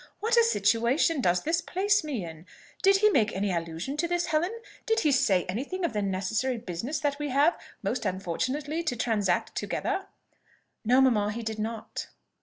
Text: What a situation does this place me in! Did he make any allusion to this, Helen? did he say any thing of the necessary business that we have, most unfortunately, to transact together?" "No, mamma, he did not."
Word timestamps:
What 0.19 0.35
a 0.35 0.43
situation 0.43 1.21
does 1.21 1.43
this 1.43 1.61
place 1.61 2.03
me 2.03 2.25
in! 2.25 2.47
Did 2.81 2.97
he 2.97 3.11
make 3.11 3.35
any 3.35 3.51
allusion 3.51 3.97
to 3.97 4.07
this, 4.07 4.25
Helen? 4.25 4.59
did 4.87 5.01
he 5.01 5.11
say 5.11 5.45
any 5.45 5.63
thing 5.63 5.85
of 5.85 5.93
the 5.93 6.01
necessary 6.01 6.57
business 6.57 6.99
that 7.01 7.19
we 7.19 7.29
have, 7.29 7.55
most 7.83 8.03
unfortunately, 8.03 8.81
to 8.81 8.95
transact 8.95 9.53
together?" 9.53 10.07
"No, 10.83 11.01
mamma, 11.01 11.31
he 11.31 11.43
did 11.43 11.59
not." 11.59 12.07